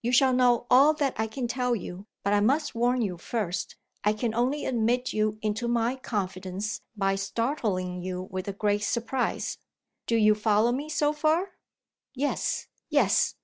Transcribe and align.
You 0.00 0.10
shall 0.10 0.32
know 0.32 0.66
all 0.70 0.94
that 0.94 1.12
I 1.18 1.26
can 1.26 1.46
tell 1.46 1.76
you, 1.76 2.06
but 2.22 2.32
I 2.32 2.40
must 2.40 2.74
warn 2.74 3.02
you 3.02 3.18
first. 3.18 3.76
I 4.04 4.14
can 4.14 4.34
only 4.34 4.64
admit 4.64 5.12
you 5.12 5.38
into 5.42 5.68
my 5.68 5.96
confidence 5.96 6.80
by 6.96 7.16
startling 7.16 8.00
you 8.00 8.22
with 8.30 8.48
a 8.48 8.54
great 8.54 8.82
surprise. 8.84 9.58
Do 10.06 10.16
you 10.16 10.34
follow 10.34 10.72
me, 10.72 10.88
so 10.88 11.12
far?" 11.12 11.56
"Yes! 12.14 12.68
yes!" 12.88 13.34